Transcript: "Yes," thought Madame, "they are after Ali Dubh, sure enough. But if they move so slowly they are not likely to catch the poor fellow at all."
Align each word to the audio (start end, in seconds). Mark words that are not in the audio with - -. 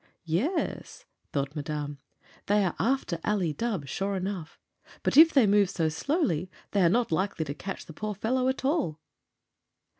"Yes," 0.25 1.05
thought 1.31 1.55
Madame, 1.55 1.99
"they 2.47 2.65
are 2.65 2.75
after 2.79 3.19
Ali 3.23 3.53
Dubh, 3.53 3.87
sure 3.87 4.15
enough. 4.15 4.57
But 5.03 5.15
if 5.15 5.31
they 5.31 5.45
move 5.45 5.69
so 5.69 5.89
slowly 5.89 6.49
they 6.71 6.81
are 6.81 6.89
not 6.89 7.11
likely 7.11 7.45
to 7.45 7.53
catch 7.53 7.85
the 7.85 7.93
poor 7.93 8.15
fellow 8.15 8.47
at 8.47 8.65
all." 8.65 8.99